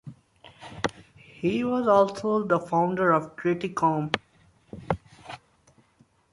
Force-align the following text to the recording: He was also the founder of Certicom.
He 1.15 1.63
was 1.63 1.87
also 1.87 2.41
the 2.43 2.59
founder 2.59 3.11
of 3.11 3.35
Certicom. 3.35 4.11